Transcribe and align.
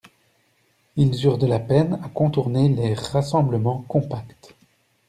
Ils 0.95 1.25
eurent 1.27 1.37
de 1.37 1.45
la 1.45 1.59
peine 1.59 1.99
à 2.03 2.09
contourner 2.09 2.69
les 2.69 2.95
rassemblements 2.95 3.83
compacts. 3.83 4.55